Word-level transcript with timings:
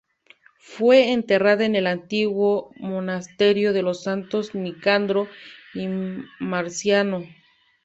Fue 0.63 1.11
enterrada 1.11 1.63
en 1.63 1.75
el 1.75 1.85
antiguo 1.85 2.71
monasterio 2.77 3.71
de 3.71 3.83
los 3.83 4.01
Santos 4.01 4.55
Nicandro 4.55 5.27
y 5.75 5.85
Marciano. 6.39 7.23